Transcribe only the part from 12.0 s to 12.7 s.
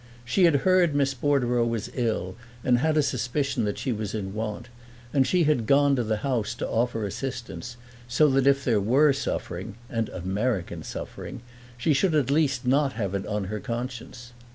at least